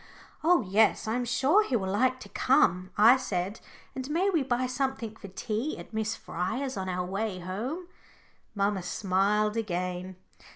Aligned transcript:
"Oh 0.43 0.61
yes, 0.61 1.07
I 1.07 1.13
am 1.13 1.25
sure 1.25 1.61
he 1.63 1.75
will 1.75 1.91
like 1.91 2.19
to 2.21 2.29
come," 2.29 2.89
I 2.97 3.17
said. 3.17 3.59
"And 3.93 4.09
may 4.09 4.31
we 4.31 4.41
buy 4.41 4.65
something 4.65 5.15
for 5.15 5.27
tea 5.27 5.77
at 5.77 5.93
Miss 5.93 6.15
Fryer's 6.15 6.75
on 6.75 6.89
our 6.89 7.05
way 7.05 7.37
home?" 7.37 7.87
Mamma 8.55 8.81
smiled 8.81 9.55
again. 9.55 10.15